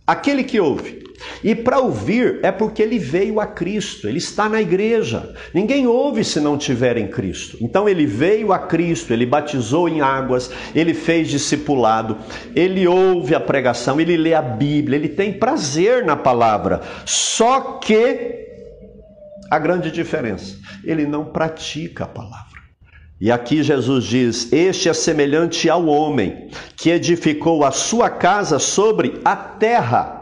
aquele 0.05 0.43
que 0.43 0.59
ouve 0.59 1.08
e 1.43 1.55
para 1.55 1.79
ouvir 1.79 2.41
é 2.43 2.51
porque 2.51 2.83
ele 2.83 2.99
veio 2.99 3.41
a 3.41 3.47
Cristo, 3.47 4.09
ele 4.09 4.19
está 4.19 4.49
na 4.49 4.61
igreja. 4.61 5.35
Ninguém 5.53 5.87
ouve 5.87 6.25
se 6.25 6.41
não 6.41 6.57
tiver 6.57 6.97
em 6.97 7.09
Cristo. 7.09 7.57
Então 7.61 7.89
ele 7.89 8.07
veio 8.07 8.53
a 8.53 8.59
Cristo, 8.59 9.13
ele 9.13 9.27
batizou 9.27 9.89
em 9.89 10.01
águas, 10.01 10.51
ele 10.75 10.95
fez 10.95 11.29
discipulado, 11.29 12.19
ele 12.55 12.87
ouve 12.87 13.35
a 13.35 13.41
pregação, 13.41 14.01
ele 14.01 14.17
lê 14.17 14.35
a 14.35 14.43
Bíblia, 14.43 14.97
ele 14.97 15.09
tem 15.09 15.33
prazer 15.33 16.05
na 16.05 16.17
palavra. 16.17 16.81
Só 17.05 17.79
que 17.79 18.47
a 19.51 19.59
grande 19.59 19.91
diferença, 19.91 20.57
ele 20.85 21.07
não 21.07 21.25
pratica 21.25 22.05
a 22.05 22.09
palavra. 22.09 22.59
E 23.21 23.33
aqui 23.33 23.63
Jesus 23.63 24.05
diz: 24.05 24.53
Este 24.53 24.89
é 24.89 24.93
semelhante 24.93 25.69
ao 25.69 25.87
homem 25.87 26.49
que 26.77 26.91
edificou 26.91 27.65
a 27.65 27.73
sua 27.73 28.09
casa 28.09 28.59
sobre 28.59 29.21
a 29.25 29.35
terra. 29.35 30.18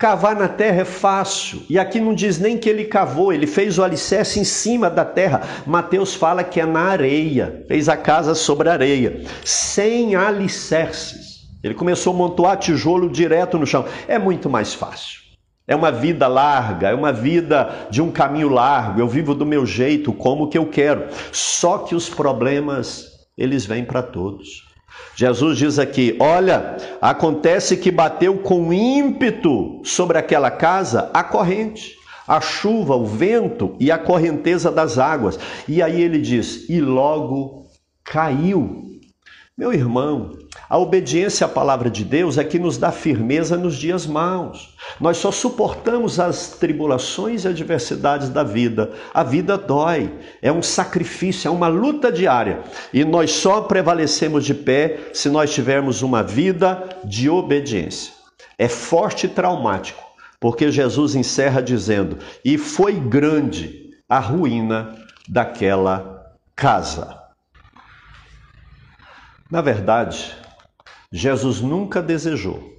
Cavar 0.00 0.34
na 0.34 0.48
terra 0.48 0.80
é 0.80 0.84
fácil. 0.86 1.62
E 1.68 1.78
aqui 1.78 2.00
não 2.00 2.14
diz 2.14 2.38
nem 2.38 2.56
que 2.56 2.70
ele 2.70 2.86
cavou, 2.86 3.34
ele 3.34 3.46
fez 3.46 3.78
o 3.78 3.84
alicerce 3.84 4.40
em 4.40 4.44
cima 4.44 4.88
da 4.88 5.04
terra. 5.04 5.42
Mateus 5.66 6.14
fala 6.14 6.42
que 6.42 6.58
é 6.58 6.64
na 6.64 6.80
areia. 6.80 7.66
Fez 7.68 7.86
a 7.86 7.98
casa 7.98 8.34
sobre 8.34 8.70
a 8.70 8.72
areia, 8.72 9.20
sem 9.44 10.16
alicerces. 10.16 11.40
Ele 11.62 11.74
começou 11.74 12.14
a 12.14 12.16
montar 12.16 12.56
tijolo 12.56 13.10
direto 13.10 13.58
no 13.58 13.66
chão. 13.66 13.84
É 14.08 14.18
muito 14.18 14.48
mais 14.48 14.72
fácil. 14.72 15.20
É 15.68 15.76
uma 15.76 15.92
vida 15.92 16.26
larga, 16.26 16.88
é 16.88 16.94
uma 16.94 17.12
vida 17.12 17.86
de 17.90 18.00
um 18.00 18.10
caminho 18.10 18.48
largo. 18.48 19.00
Eu 19.00 19.06
vivo 19.06 19.34
do 19.34 19.44
meu 19.44 19.66
jeito, 19.66 20.14
como 20.14 20.48
que 20.48 20.56
eu 20.56 20.64
quero. 20.64 21.08
Só 21.30 21.76
que 21.76 21.94
os 21.94 22.08
problemas, 22.08 23.04
eles 23.36 23.66
vêm 23.66 23.84
para 23.84 24.02
todos. 24.02 24.69
Jesus 25.14 25.58
diz 25.58 25.78
aqui: 25.78 26.16
Olha, 26.20 26.76
acontece 27.00 27.76
que 27.76 27.90
bateu 27.90 28.38
com 28.38 28.72
ímpeto 28.72 29.80
sobre 29.84 30.18
aquela 30.18 30.50
casa 30.50 31.10
a 31.12 31.22
corrente, 31.22 31.94
a 32.26 32.40
chuva, 32.40 32.96
o 32.96 33.04
vento 33.04 33.76
e 33.78 33.90
a 33.90 33.98
correnteza 33.98 34.70
das 34.70 34.98
águas. 34.98 35.38
E 35.68 35.82
aí 35.82 36.00
ele 36.00 36.18
diz: 36.18 36.68
E 36.68 36.80
logo 36.80 37.66
caiu. 38.04 38.86
Meu 39.60 39.74
irmão, 39.74 40.38
a 40.70 40.78
obediência 40.78 41.44
à 41.44 41.48
palavra 41.48 41.90
de 41.90 42.02
Deus 42.02 42.38
é 42.38 42.44
que 42.44 42.58
nos 42.58 42.78
dá 42.78 42.90
firmeza 42.90 43.58
nos 43.58 43.76
dias 43.76 44.06
maus. 44.06 44.74
Nós 44.98 45.18
só 45.18 45.30
suportamos 45.30 46.18
as 46.18 46.52
tribulações 46.52 47.44
e 47.44 47.48
adversidades 47.48 48.30
da 48.30 48.42
vida. 48.42 48.90
A 49.12 49.22
vida 49.22 49.58
dói, 49.58 50.14
é 50.40 50.50
um 50.50 50.62
sacrifício, 50.62 51.46
é 51.46 51.50
uma 51.50 51.68
luta 51.68 52.10
diária. 52.10 52.62
E 52.90 53.04
nós 53.04 53.32
só 53.32 53.60
prevalecemos 53.60 54.46
de 54.46 54.54
pé 54.54 55.10
se 55.12 55.28
nós 55.28 55.52
tivermos 55.52 56.00
uma 56.00 56.22
vida 56.22 56.88
de 57.04 57.28
obediência. 57.28 58.14
É 58.56 58.66
forte 58.66 59.26
e 59.26 59.28
traumático, 59.28 60.02
porque 60.40 60.72
Jesus 60.72 61.14
encerra 61.14 61.60
dizendo: 61.60 62.16
E 62.42 62.56
foi 62.56 62.94
grande 62.94 63.90
a 64.08 64.20
ruína 64.20 64.96
daquela 65.28 66.32
casa. 66.56 67.19
Na 69.50 69.60
verdade, 69.60 70.32
Jesus 71.12 71.60
nunca 71.60 72.00
desejou 72.00 72.72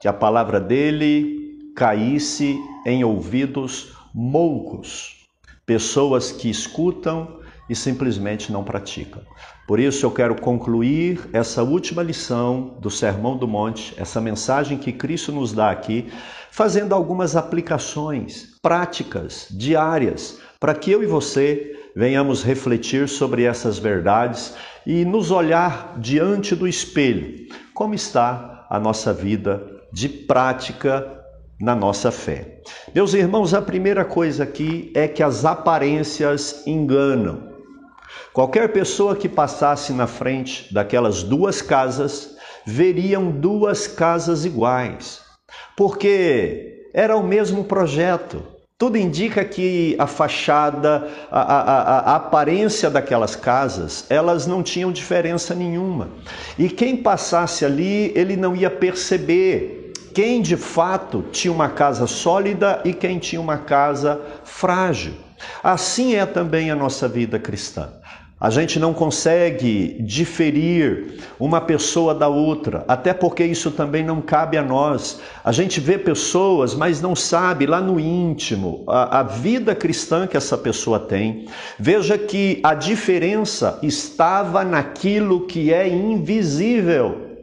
que 0.00 0.08
a 0.08 0.12
palavra 0.12 0.58
dele 0.60 1.70
caísse 1.76 2.58
em 2.84 3.04
ouvidos 3.04 3.92
moucos, 4.12 5.28
pessoas 5.64 6.32
que 6.32 6.50
escutam 6.50 7.38
e 7.70 7.76
simplesmente 7.76 8.50
não 8.50 8.64
praticam. 8.64 9.22
Por 9.68 9.78
isso 9.78 10.04
eu 10.04 10.10
quero 10.10 10.34
concluir 10.40 11.20
essa 11.32 11.62
última 11.62 12.02
lição 12.02 12.76
do 12.80 12.90
Sermão 12.90 13.36
do 13.36 13.46
Monte, 13.46 13.94
essa 13.96 14.20
mensagem 14.20 14.78
que 14.78 14.92
Cristo 14.92 15.30
nos 15.30 15.52
dá 15.52 15.70
aqui, 15.70 16.10
fazendo 16.50 16.92
algumas 16.92 17.36
aplicações 17.36 18.58
práticas, 18.60 19.46
diárias, 19.50 20.40
para 20.58 20.74
que 20.74 20.90
eu 20.90 21.04
e 21.04 21.06
você 21.06 21.72
venhamos 21.94 22.42
refletir 22.42 23.08
sobre 23.08 23.44
essas 23.44 23.78
verdades 23.78 24.56
e 24.86 25.04
nos 25.04 25.32
olhar 25.32 25.98
diante 25.98 26.54
do 26.54 26.68
espelho, 26.68 27.48
como 27.74 27.92
está 27.92 28.64
a 28.70 28.78
nossa 28.78 29.12
vida 29.12 29.66
de 29.92 30.08
prática 30.08 31.24
na 31.60 31.74
nossa 31.74 32.12
fé. 32.12 32.60
Meus 32.94 33.12
irmãos, 33.12 33.52
a 33.52 33.60
primeira 33.60 34.04
coisa 34.04 34.44
aqui 34.44 34.92
é 34.94 35.08
que 35.08 35.22
as 35.22 35.44
aparências 35.44 36.66
enganam. 36.66 37.54
Qualquer 38.32 38.72
pessoa 38.72 39.16
que 39.16 39.28
passasse 39.28 39.92
na 39.92 40.06
frente 40.06 40.72
daquelas 40.72 41.22
duas 41.22 41.60
casas 41.60 42.36
veriam 42.64 43.30
duas 43.30 43.86
casas 43.86 44.44
iguais, 44.44 45.20
porque 45.76 46.88
era 46.92 47.16
o 47.16 47.26
mesmo 47.26 47.64
projeto, 47.64 48.42
tudo 48.78 48.98
indica 48.98 49.42
que 49.42 49.96
a 49.98 50.06
fachada, 50.06 51.08
a, 51.30 51.40
a, 51.40 51.98
a, 52.12 52.16
aparência 52.16 52.90
daquelas 52.90 53.34
casas, 53.34 54.04
elas 54.10 54.46
não 54.46 54.62
tinham 54.62 54.92
diferença 54.92 55.54
nenhuma. 55.54 56.10
E 56.58 56.68
quem 56.68 56.98
passasse 56.98 57.64
ali, 57.64 58.12
ele 58.14 58.36
não 58.36 58.54
ia 58.54 58.68
perceber 58.68 59.92
quem 60.12 60.42
de 60.42 60.58
fato 60.58 61.24
tinha 61.32 61.52
uma 61.52 61.70
casa 61.70 62.06
sólida 62.06 62.82
e 62.84 62.92
quem 62.92 63.18
tinha 63.18 63.40
uma 63.40 63.56
casa 63.56 64.20
frágil. 64.44 65.14
Assim 65.62 66.14
é 66.14 66.26
também 66.26 66.70
a 66.70 66.76
nossa 66.76 67.08
vida 67.08 67.38
cristã. 67.38 67.88
A 68.38 68.50
gente 68.50 68.78
não 68.78 68.92
consegue 68.92 69.96
diferir 70.02 71.14
uma 71.40 71.58
pessoa 71.58 72.14
da 72.14 72.28
outra, 72.28 72.84
até 72.86 73.14
porque 73.14 73.42
isso 73.42 73.70
também 73.70 74.04
não 74.04 74.20
cabe 74.20 74.58
a 74.58 74.62
nós. 74.62 75.22
A 75.42 75.50
gente 75.52 75.80
vê 75.80 75.96
pessoas, 75.96 76.74
mas 76.74 77.00
não 77.00 77.16
sabe 77.16 77.64
lá 77.64 77.80
no 77.80 77.98
íntimo 77.98 78.84
a, 78.88 79.20
a 79.20 79.22
vida 79.22 79.74
cristã 79.74 80.26
que 80.26 80.36
essa 80.36 80.58
pessoa 80.58 81.00
tem. 81.00 81.46
Veja 81.78 82.18
que 82.18 82.60
a 82.62 82.74
diferença 82.74 83.78
estava 83.82 84.62
naquilo 84.64 85.46
que 85.46 85.72
é 85.72 85.88
invisível. 85.88 87.38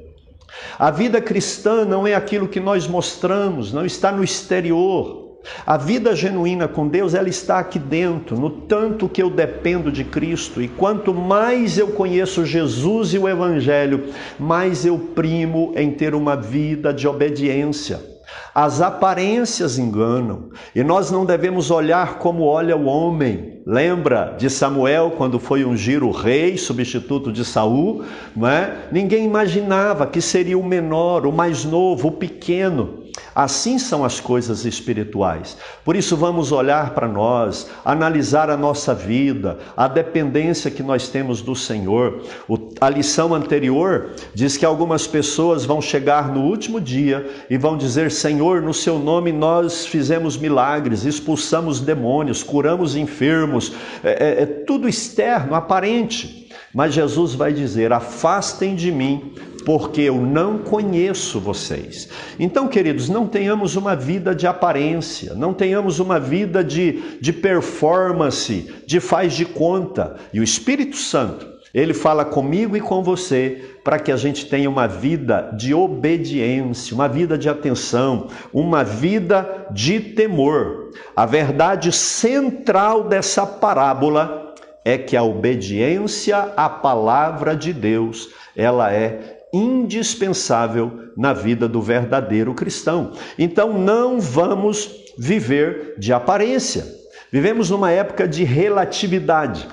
A 0.78 0.92
vida 0.92 1.20
cristã 1.20 1.86
não 1.86 2.06
é 2.06 2.14
aquilo 2.14 2.48
que 2.48 2.60
nós 2.60 2.88
mostramos, 2.88 3.74
não 3.74 3.84
está 3.84 4.12
no 4.12 4.24
exterior. 4.24 5.23
A 5.66 5.78
vida 5.78 6.16
genuína 6.16 6.68
com 6.68 6.88
Deus, 6.88 7.14
ela 7.14 7.30
está 7.30 7.60
aqui 7.60 7.78
dentro, 7.78 8.40
no 8.40 8.50
tanto 8.50 9.10
que 9.10 9.22
eu 9.22 9.30
dependo 9.30 9.92
de 9.92 10.04
Cristo. 10.04 10.62
E 10.62 10.68
quanto 10.68 11.14
mais 11.14 11.78
eu 11.78 11.90
conheço 11.90 12.46
Jesus 12.46 13.14
e 13.14 13.20
o 13.20 13.28
Evangelho, 13.28 14.06
mais 14.40 14.86
eu 14.86 14.98
primo 14.98 15.74
em 15.76 15.92
ter 15.92 16.16
uma 16.16 16.36
vida 16.36 16.94
de 16.94 17.08
obediência. 17.08 18.14
As 18.56 18.82
aparências 18.82 19.80
enganam 19.80 20.50
e 20.76 20.84
nós 20.84 21.10
não 21.10 21.26
devemos 21.26 21.72
olhar 21.72 22.20
como 22.20 22.44
olha 22.44 22.78
o 22.78 22.86
homem. 22.86 23.62
Lembra 23.66 24.36
de 24.38 24.50
Samuel 24.50 25.14
quando 25.18 25.40
foi 25.40 25.64
ungir 25.66 26.04
o 26.04 26.12
rei, 26.12 26.58
substituto 26.58 27.32
de 27.32 27.44
Saul? 27.44 28.04
Não 28.36 28.48
é? 28.48 28.88
Ninguém 28.92 29.26
imaginava 29.26 30.06
que 30.06 30.22
seria 30.22 30.58
o 30.58 30.64
menor, 30.64 31.26
o 31.26 31.32
mais 31.32 31.64
novo, 31.66 32.10
o 32.10 32.12
pequeno. 32.12 33.03
Assim 33.36 33.80
são 33.80 34.06
as 34.06 34.20
coisas 34.20 34.66
espirituais. 34.66 35.58
Por 35.84 35.96
isso, 35.96 36.16
vamos 36.16 36.52
olhar 36.52 36.92
para 36.94 37.08
nós, 37.08 37.70
analisar 37.84 38.50
a 38.50 38.58
nossa 38.58 38.94
vida, 38.94 39.58
a 39.76 39.88
dependência 39.88 40.70
que 40.70 40.84
nós 40.84 41.08
temos 41.08 41.42
do 41.42 41.56
Senhor. 41.56 42.22
O, 42.48 42.58
a 42.80 42.90
lição 42.90 43.34
anterior 43.34 44.12
diz 44.34 44.56
que 44.56 44.66
algumas 44.66 45.08
pessoas 45.08 45.66
vão 45.66 45.82
chegar 45.82 46.32
no 46.32 46.42
último 46.42 46.80
dia 46.80 47.30
e 47.50 47.58
vão 47.58 47.78
dizer: 47.78 48.12
Senhor, 48.12 48.62
no 48.62 48.74
seu 48.74 49.00
nome 49.00 49.32
nós 49.32 49.86
fizemos 49.86 50.38
milagres, 50.38 51.06
expulsamos 51.06 51.80
demônios, 51.80 52.44
curamos 52.44 52.96
enfermos, 52.96 53.74
é, 54.04 54.12
é, 54.12 54.44
é 54.44 54.46
tudo 54.46 54.88
externo, 54.88 55.56
aparente. 55.56 56.43
Mas 56.74 56.94
Jesus 56.94 57.36
vai 57.36 57.54
dizer: 57.54 57.94
afastem 57.94 58.76
de 58.76 58.92
mim, 58.92 59.34
porque 59.66 60.02
eu 60.02 60.16
não 60.16 60.58
conheço 60.58 61.40
vocês. 61.40 62.10
Então, 62.40 62.68
queridos, 62.68 63.10
não 63.10 63.28
tenhamos 63.28 63.76
uma 63.76 63.96
vida 63.96 64.34
de 64.34 64.48
aparência, 64.48 65.34
não 65.36 65.54
tenhamos 65.54 66.00
uma 66.00 66.20
vida 66.20 66.64
de, 66.64 67.20
de 67.22 67.32
performance, 67.32 68.74
de 68.86 69.00
faz 69.00 69.34
de 69.34 69.46
conta. 69.46 70.16
E 70.34 70.40
o 70.40 70.44
Espírito 70.44 70.98
Santo, 70.98 71.54
ele 71.74 71.94
fala 71.94 72.24
comigo 72.24 72.78
e 72.78 72.82
com 72.82 73.02
você 73.02 73.78
para 73.84 74.00
que 74.00 74.12
a 74.12 74.16
gente 74.16 74.46
tenha 74.46 74.70
uma 74.70 74.88
vida 74.88 75.52
de 75.58 75.74
obediência, 75.74 76.94
uma 76.94 77.08
vida 77.08 77.38
de 77.38 77.50
atenção, 77.50 78.28
uma 78.54 78.84
vida 78.84 79.68
de 79.72 80.00
temor. 80.00 80.92
A 81.16 81.26
verdade 81.26 81.92
central 81.92 83.08
dessa 83.10 83.46
parábola 83.46 84.43
é 84.86 84.98
que 84.98 85.16
a 85.16 85.24
obediência 85.24 86.38
à 86.58 86.70
palavra 86.70 87.56
de 87.56 87.72
Deus, 87.74 88.30
ela 88.56 88.94
é 88.94 89.44
indispensável 89.54 91.12
na 91.16 91.32
vida 91.32 91.68
do 91.68 91.82
verdadeiro 91.82 92.54
cristão. 92.54 93.12
Então 93.38 93.78
não 93.78 94.20
vamos 94.20 94.90
viver 95.18 95.96
de 95.98 96.12
aparência. 96.12 96.86
Vivemos 97.32 97.70
numa 97.70 97.92
época 97.92 98.28
de 98.28 98.44
relatividade. 98.44 99.68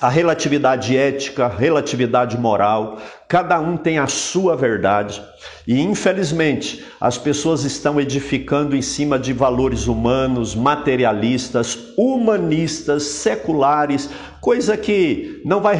A 0.00 0.08
relatividade 0.08 0.96
ética, 0.96 1.48
relatividade 1.48 2.38
moral, 2.38 2.98
cada 3.26 3.58
um 3.58 3.76
tem 3.76 3.98
a 3.98 4.06
sua 4.06 4.56
verdade. 4.56 5.20
E 5.66 5.80
infelizmente, 5.80 6.84
as 7.00 7.18
pessoas 7.18 7.64
estão 7.64 8.00
edificando 8.00 8.76
em 8.76 8.82
cima 8.82 9.18
de 9.18 9.32
valores 9.32 9.88
humanos, 9.88 10.54
materialistas, 10.54 11.76
humanistas, 11.96 13.02
seculares, 13.02 14.08
coisa 14.40 14.76
que 14.76 15.42
não 15.44 15.60
vai 15.60 15.76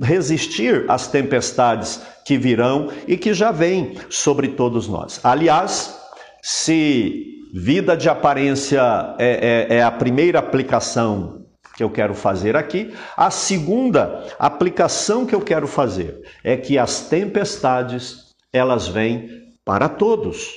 resistir 0.00 0.84
às 0.88 1.08
tempestades 1.08 2.00
que 2.24 2.38
virão 2.38 2.88
e 3.08 3.16
que 3.16 3.34
já 3.34 3.50
vêm 3.50 3.96
sobre 4.08 4.46
todos 4.48 4.86
nós. 4.86 5.18
Aliás, 5.24 5.98
se 6.40 7.34
vida 7.52 7.96
de 7.96 8.08
aparência 8.08 9.16
é, 9.18 9.66
é, 9.70 9.76
é 9.78 9.82
a 9.82 9.90
primeira 9.90 10.38
aplicação 10.38 11.45
que 11.76 11.82
eu 11.82 11.90
quero 11.90 12.14
fazer 12.14 12.56
aqui. 12.56 12.94
A 13.16 13.30
segunda 13.30 14.24
aplicação 14.38 15.26
que 15.26 15.34
eu 15.34 15.40
quero 15.40 15.66
fazer 15.66 16.22
é 16.42 16.56
que 16.56 16.78
as 16.78 17.02
tempestades, 17.02 18.34
elas 18.52 18.88
vêm 18.88 19.52
para 19.64 19.88
todos. 19.88 20.50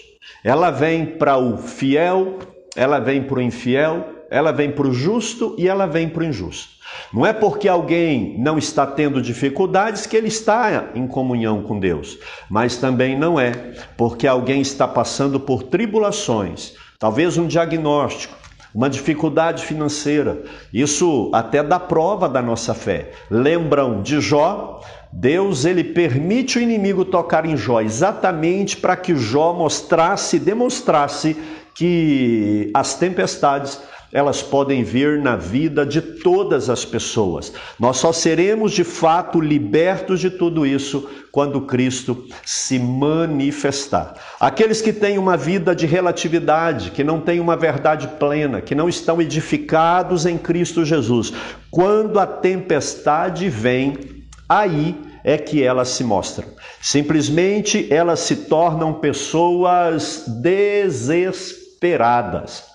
Ela 0.43 0.71
vem 0.71 1.05
para 1.05 1.37
o 1.37 1.57
fiel, 1.57 2.39
ela 2.75 2.99
vem 2.99 3.23
para 3.23 3.39
o 3.39 3.41
infiel, 3.41 4.07
ela 4.29 4.51
vem 4.51 4.71
para 4.71 4.87
o 4.87 4.93
justo 4.93 5.55
e 5.57 5.67
ela 5.67 5.85
vem 5.85 6.07
para 6.07 6.21
o 6.21 6.25
injusto. 6.25 6.79
Não 7.13 7.25
é 7.25 7.33
porque 7.33 7.67
alguém 7.67 8.35
não 8.39 8.57
está 8.57 8.85
tendo 8.85 9.21
dificuldades 9.21 10.05
que 10.05 10.15
ele 10.15 10.27
está 10.27 10.91
em 10.95 11.07
comunhão 11.07 11.63
com 11.63 11.79
Deus, 11.79 12.17
mas 12.49 12.77
também 12.77 13.17
não 13.17 13.39
é 13.39 13.51
porque 13.97 14.27
alguém 14.27 14.61
está 14.61 14.87
passando 14.87 15.39
por 15.39 15.63
tribulações, 15.63 16.73
talvez 16.97 17.37
um 17.37 17.47
diagnóstico, 17.47 18.38
uma 18.73 18.89
dificuldade 18.89 19.63
financeira. 19.65 20.43
Isso 20.73 21.29
até 21.33 21.63
dá 21.63 21.79
prova 21.79 22.29
da 22.29 22.41
nossa 22.41 22.73
fé. 22.73 23.11
Lembram 23.29 24.01
de 24.01 24.19
Jó? 24.21 24.81
Deus 25.11 25.65
ele 25.65 25.83
permite 25.83 26.59
o 26.59 26.61
inimigo 26.61 27.03
tocar 27.03 27.45
em 27.45 27.57
Jó 27.57 27.81
exatamente 27.81 28.77
para 28.77 28.95
que 28.95 29.15
Jó 29.15 29.53
mostrasse, 29.53 30.37
demonstrasse 30.37 31.35
que 31.73 32.69
as 32.73 32.95
tempestades 32.95 33.81
elas 34.11 34.41
podem 34.41 34.83
vir 34.83 35.19
na 35.19 35.35
vida 35.35 35.85
de 35.85 36.01
todas 36.01 36.69
as 36.69 36.83
pessoas. 36.83 37.53
Nós 37.79 37.97
só 37.97 38.11
seremos 38.11 38.71
de 38.71 38.83
fato 38.83 39.39
libertos 39.39 40.19
de 40.19 40.29
tudo 40.29 40.65
isso 40.65 41.07
quando 41.31 41.61
Cristo 41.61 42.25
se 42.43 42.79
manifestar. 42.79 44.15
Aqueles 44.39 44.81
que 44.81 44.91
têm 44.91 45.17
uma 45.17 45.37
vida 45.37 45.75
de 45.75 45.85
relatividade, 45.85 46.91
que 46.91 47.03
não 47.03 47.19
têm 47.19 47.39
uma 47.39 47.55
verdade 47.55 48.07
plena, 48.19 48.61
que 48.61 48.73
não 48.73 48.89
estão 48.89 49.21
edificados 49.21 50.25
em 50.25 50.37
Cristo 50.37 50.83
Jesus, 50.83 51.31
quando 51.69 52.19
a 52.19 52.25
tempestade 52.25 53.47
vem, 53.47 54.25
aí 54.47 54.95
é 55.23 55.37
que 55.37 55.61
elas 55.61 55.89
se 55.89 56.03
mostram. 56.03 56.47
Simplesmente 56.81 57.87
elas 57.93 58.21
se 58.21 58.35
tornam 58.35 58.95
pessoas 58.95 60.23
desesperadas. 60.41 62.68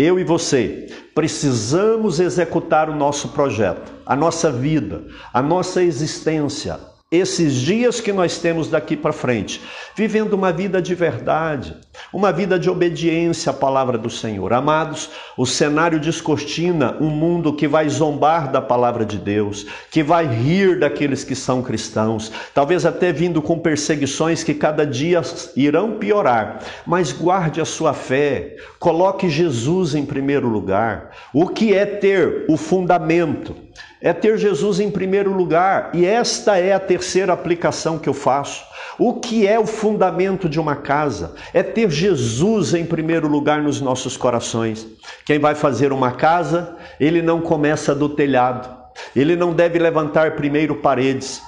Eu 0.00 0.16
e 0.16 0.22
você 0.22 0.86
precisamos 1.12 2.20
executar 2.20 2.88
o 2.88 2.94
nosso 2.94 3.30
projeto, 3.30 3.92
a 4.06 4.14
nossa 4.14 4.48
vida, 4.48 5.02
a 5.34 5.42
nossa 5.42 5.82
existência, 5.82 6.78
esses 7.10 7.54
dias 7.54 8.02
que 8.02 8.12
nós 8.12 8.36
temos 8.36 8.68
daqui 8.68 8.94
para 8.94 9.14
frente, 9.14 9.62
vivendo 9.96 10.34
uma 10.34 10.52
vida 10.52 10.82
de 10.82 10.94
verdade, 10.94 11.74
uma 12.12 12.30
vida 12.30 12.58
de 12.58 12.68
obediência 12.68 13.48
à 13.48 13.54
palavra 13.54 13.96
do 13.96 14.10
Senhor. 14.10 14.52
Amados, 14.52 15.08
o 15.34 15.46
cenário 15.46 15.98
descortina 15.98 16.98
um 17.00 17.08
mundo 17.08 17.54
que 17.54 17.66
vai 17.66 17.88
zombar 17.88 18.52
da 18.52 18.60
palavra 18.60 19.06
de 19.06 19.16
Deus, 19.16 19.66
que 19.90 20.02
vai 20.02 20.26
rir 20.26 20.78
daqueles 20.78 21.24
que 21.24 21.34
são 21.34 21.62
cristãos, 21.62 22.30
talvez 22.52 22.84
até 22.84 23.10
vindo 23.10 23.40
com 23.40 23.58
perseguições 23.58 24.44
que 24.44 24.52
cada 24.52 24.84
dia 24.84 25.22
irão 25.56 25.92
piorar. 25.98 26.58
Mas 26.86 27.10
guarde 27.10 27.58
a 27.58 27.64
sua 27.64 27.94
fé, 27.94 28.56
coloque 28.78 29.30
Jesus 29.30 29.94
em 29.94 30.04
primeiro 30.04 30.46
lugar. 30.46 31.10
O 31.32 31.48
que 31.48 31.72
é 31.72 31.86
ter 31.86 32.44
o 32.50 32.58
fundamento? 32.58 33.56
É 34.00 34.12
ter 34.12 34.38
Jesus 34.38 34.78
em 34.80 34.90
primeiro 34.90 35.32
lugar, 35.32 35.90
e 35.92 36.04
esta 36.04 36.56
é 36.56 36.72
a 36.72 36.80
terceira 36.80 37.32
aplicação 37.32 37.98
que 37.98 38.08
eu 38.08 38.14
faço. 38.14 38.64
O 38.98 39.14
que 39.14 39.46
é 39.46 39.58
o 39.58 39.66
fundamento 39.66 40.48
de 40.48 40.58
uma 40.58 40.76
casa? 40.76 41.34
É 41.52 41.62
ter 41.62 41.90
Jesus 41.90 42.74
em 42.74 42.84
primeiro 42.84 43.28
lugar 43.28 43.62
nos 43.62 43.80
nossos 43.80 44.16
corações. 44.16 44.86
Quem 45.24 45.38
vai 45.38 45.54
fazer 45.54 45.92
uma 45.92 46.12
casa, 46.12 46.76
ele 46.98 47.22
não 47.22 47.40
começa 47.40 47.94
do 47.94 48.08
telhado, 48.08 48.68
ele 49.14 49.36
não 49.36 49.52
deve 49.52 49.78
levantar 49.78 50.36
primeiro 50.36 50.76
paredes. 50.76 51.40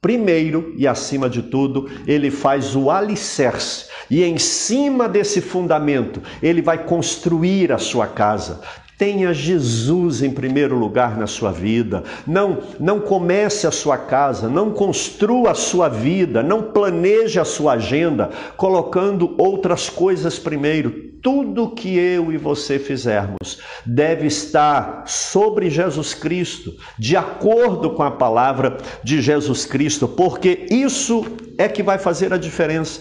Primeiro 0.00 0.72
e 0.76 0.86
acima 0.86 1.28
de 1.28 1.42
tudo, 1.42 1.90
ele 2.06 2.30
faz 2.30 2.76
o 2.76 2.90
alicerce, 2.90 3.86
e 4.08 4.22
em 4.22 4.38
cima 4.38 5.08
desse 5.08 5.40
fundamento, 5.40 6.22
ele 6.40 6.62
vai 6.62 6.84
construir 6.84 7.72
a 7.72 7.78
sua 7.78 8.06
casa. 8.06 8.60
Tenha 8.98 9.34
Jesus 9.34 10.22
em 10.22 10.30
primeiro 10.30 10.78
lugar 10.78 11.18
na 11.18 11.26
sua 11.26 11.52
vida. 11.52 12.02
Não, 12.26 12.62
não 12.80 12.98
comece 12.98 13.66
a 13.66 13.70
sua 13.70 13.98
casa, 13.98 14.48
não 14.48 14.70
construa 14.70 15.50
a 15.50 15.54
sua 15.54 15.86
vida, 15.86 16.42
não 16.42 16.62
planeje 16.62 17.38
a 17.38 17.44
sua 17.44 17.74
agenda 17.74 18.30
colocando 18.56 19.34
outras 19.36 19.90
coisas 19.90 20.38
primeiro. 20.38 20.90
Tudo 21.22 21.70
que 21.70 21.98
eu 21.98 22.32
e 22.32 22.38
você 22.38 22.78
fizermos 22.78 23.58
deve 23.84 24.28
estar 24.28 25.04
sobre 25.06 25.68
Jesus 25.68 26.14
Cristo, 26.14 26.72
de 26.98 27.16
acordo 27.16 27.90
com 27.90 28.02
a 28.02 28.10
palavra 28.10 28.78
de 29.04 29.20
Jesus 29.20 29.66
Cristo, 29.66 30.08
porque 30.08 30.66
isso 30.70 31.26
é 31.58 31.68
que 31.68 31.82
vai 31.82 31.98
fazer 31.98 32.32
a 32.32 32.38
diferença. 32.38 33.00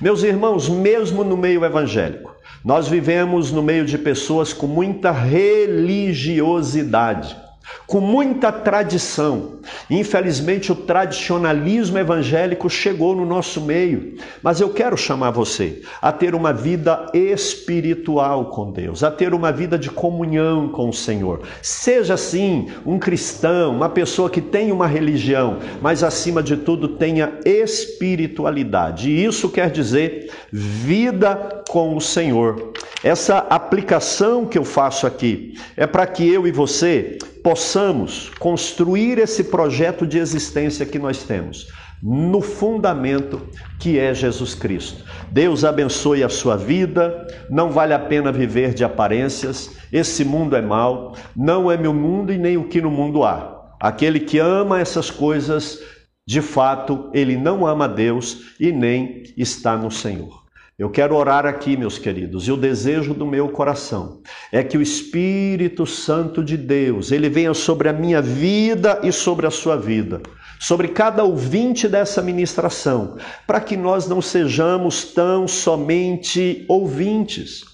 Meus 0.00 0.22
irmãos, 0.22 0.68
mesmo 0.68 1.22
no 1.22 1.36
meio 1.36 1.64
evangélico, 1.64 2.35
nós 2.66 2.88
vivemos 2.88 3.52
no 3.52 3.62
meio 3.62 3.84
de 3.84 3.96
pessoas 3.96 4.52
com 4.52 4.66
muita 4.66 5.12
religiosidade. 5.12 7.46
com 7.86 8.00
muita 8.00 8.50
tradição. 8.50 9.60
Infelizmente, 9.88 10.72
o 10.72 10.74
tradicionalismo 10.74 11.98
evangélico 11.98 12.68
chegou 12.68 13.14
no 13.14 13.24
nosso 13.24 13.60
meio, 13.60 14.16
mas 14.42 14.60
eu 14.60 14.70
quero 14.70 14.96
chamar 14.96 15.30
você 15.30 15.82
a 16.00 16.12
ter 16.12 16.34
uma 16.34 16.52
vida 16.52 17.06
espiritual 17.14 18.46
com 18.46 18.72
Deus, 18.72 19.02
a 19.02 19.10
ter 19.10 19.34
uma 19.34 19.52
vida 19.52 19.78
de 19.78 19.90
comunhão 19.90 20.68
com 20.68 20.88
o 20.88 20.92
Senhor. 20.92 21.42
Seja 21.62 22.14
assim 22.14 22.68
um 22.84 22.98
cristão, 22.98 23.74
uma 23.74 23.88
pessoa 23.88 24.30
que 24.30 24.40
tem 24.40 24.72
uma 24.72 24.86
religião, 24.86 25.58
mas 25.80 26.02
acima 26.02 26.42
de 26.42 26.56
tudo 26.56 26.88
tenha 26.88 27.38
espiritualidade. 27.44 29.10
E 29.10 29.24
isso 29.24 29.48
quer 29.48 29.70
dizer 29.70 30.30
vida 30.52 31.64
com 31.68 31.96
o 31.96 32.00
Senhor. 32.00 32.72
Essa 33.02 33.38
aplicação 33.38 34.46
que 34.46 34.58
eu 34.58 34.64
faço 34.64 35.06
aqui 35.06 35.54
é 35.76 35.86
para 35.86 36.06
que 36.06 36.28
eu 36.28 36.46
e 36.46 36.52
você 36.52 37.18
possamos 37.42 38.30
construir 38.38 39.18
esse 39.18 39.44
projeto 39.44 40.06
de 40.06 40.18
existência 40.18 40.86
que 40.86 40.98
nós 40.98 41.22
temos 41.22 41.68
no 42.02 42.40
fundamento 42.40 43.42
que 43.78 43.98
é 43.98 44.14
Jesus 44.14 44.54
Cristo. 44.54 45.04
Deus 45.30 45.64
abençoe 45.64 46.22
a 46.22 46.28
sua 46.28 46.56
vida. 46.56 47.26
Não 47.50 47.70
vale 47.70 47.94
a 47.94 47.98
pena 47.98 48.30
viver 48.30 48.74
de 48.74 48.84
aparências. 48.84 49.76
Esse 49.92 50.24
mundo 50.24 50.56
é 50.56 50.62
mau, 50.62 51.16
não 51.34 51.70
é 51.70 51.76
meu 51.76 51.94
mundo 51.94 52.32
e 52.32 52.38
nem 52.38 52.56
o 52.56 52.68
que 52.68 52.80
no 52.80 52.90
mundo 52.90 53.24
há. 53.24 53.74
Aquele 53.80 54.20
que 54.20 54.38
ama 54.38 54.80
essas 54.80 55.10
coisas, 55.10 55.80
de 56.26 56.40
fato, 56.40 57.10
ele 57.12 57.36
não 57.36 57.66
ama 57.66 57.88
Deus 57.88 58.54
e 58.58 58.72
nem 58.72 59.22
está 59.36 59.76
no 59.76 59.90
Senhor. 59.90 60.45
Eu 60.78 60.90
quero 60.90 61.16
orar 61.16 61.46
aqui, 61.46 61.74
meus 61.74 61.98
queridos, 61.98 62.46
e 62.46 62.52
o 62.52 62.56
desejo 62.56 63.14
do 63.14 63.24
meu 63.24 63.48
coração 63.48 64.20
é 64.52 64.62
que 64.62 64.76
o 64.76 64.82
Espírito 64.82 65.86
Santo 65.86 66.44
de 66.44 66.54
Deus, 66.54 67.10
ele 67.10 67.30
venha 67.30 67.54
sobre 67.54 67.88
a 67.88 67.94
minha 67.94 68.20
vida 68.20 69.00
e 69.02 69.10
sobre 69.10 69.46
a 69.46 69.50
sua 69.50 69.74
vida, 69.74 70.20
sobre 70.60 70.88
cada 70.88 71.24
ouvinte 71.24 71.88
dessa 71.88 72.20
ministração, 72.20 73.16
para 73.46 73.58
que 73.58 73.74
nós 73.74 74.06
não 74.06 74.20
sejamos 74.20 75.14
tão 75.14 75.48
somente 75.48 76.66
ouvintes, 76.68 77.64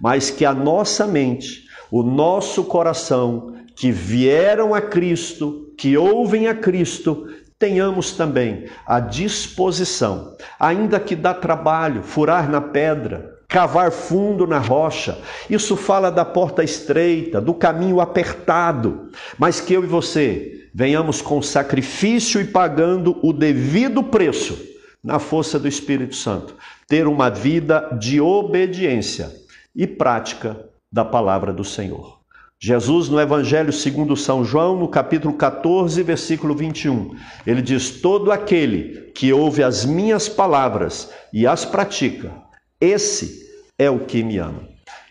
mas 0.00 0.30
que 0.30 0.44
a 0.44 0.54
nossa 0.54 1.04
mente, 1.04 1.64
o 1.90 2.04
nosso 2.04 2.62
coração, 2.62 3.56
que 3.74 3.90
vieram 3.90 4.72
a 4.72 4.80
Cristo, 4.80 5.72
que 5.76 5.96
ouvem 5.96 6.46
a 6.46 6.54
Cristo, 6.54 7.26
tenhamos 7.62 8.10
também 8.10 8.64
a 8.84 8.98
disposição, 8.98 10.36
ainda 10.58 10.98
que 10.98 11.14
dá 11.14 11.32
trabalho, 11.32 12.02
furar 12.02 12.50
na 12.50 12.60
pedra, 12.60 13.38
cavar 13.46 13.92
fundo 13.92 14.48
na 14.48 14.58
rocha. 14.58 15.16
Isso 15.48 15.76
fala 15.76 16.10
da 16.10 16.24
porta 16.24 16.64
estreita, 16.64 17.40
do 17.40 17.54
caminho 17.54 18.00
apertado, 18.00 19.12
mas 19.38 19.60
que 19.60 19.74
eu 19.74 19.84
e 19.84 19.86
você 19.86 20.66
venhamos 20.74 21.22
com 21.22 21.40
sacrifício 21.40 22.40
e 22.40 22.44
pagando 22.44 23.16
o 23.22 23.32
devido 23.32 24.02
preço 24.02 24.58
na 25.00 25.20
força 25.20 25.56
do 25.56 25.68
Espírito 25.68 26.16
Santo, 26.16 26.56
ter 26.88 27.06
uma 27.06 27.30
vida 27.30 27.96
de 27.96 28.20
obediência 28.20 29.30
e 29.72 29.86
prática 29.86 30.58
da 30.90 31.04
palavra 31.04 31.52
do 31.52 31.62
Senhor. 31.62 32.21
Jesus, 32.64 33.08
no 33.08 33.20
Evangelho 33.20 33.72
segundo 33.72 34.16
São 34.16 34.44
João, 34.44 34.78
no 34.78 34.86
capítulo 34.86 35.34
14, 35.34 36.00
versículo 36.04 36.54
21, 36.54 37.16
ele 37.44 37.60
diz: 37.60 38.00
Todo 38.00 38.30
aquele 38.30 39.10
que 39.16 39.32
ouve 39.32 39.64
as 39.64 39.84
minhas 39.84 40.28
palavras 40.28 41.10
e 41.32 41.44
as 41.44 41.64
pratica, 41.64 42.32
esse 42.80 43.50
é 43.76 43.90
o 43.90 44.04
que 44.04 44.22
me 44.22 44.38
ama. 44.38 44.60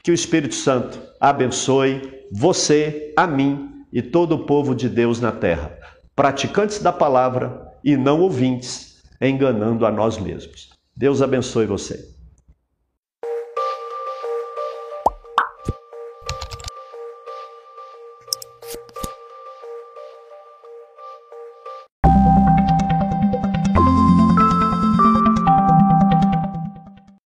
Que 0.02 0.12
o 0.12 0.14
Espírito 0.14 0.56
Santo 0.56 0.98
abençoe 1.20 2.24
você, 2.32 3.14
a 3.18 3.28
mim 3.28 3.70
e 3.92 4.02
todo 4.02 4.36
o 4.36 4.46
povo 4.46 4.74
de 4.74 4.88
Deus 4.88 5.20
na 5.20 5.34
terra, 5.34 5.78
praticantes 6.16 6.80
da 6.80 6.94
palavra 6.94 7.68
e 7.84 7.98
não 7.98 8.22
ouvintes, 8.22 9.02
enganando 9.20 9.86
a 9.86 9.92
nós 9.92 10.18
mesmos. 10.18 10.70
Deus 10.96 11.22
abençoe 11.22 11.66
você. 11.66 12.21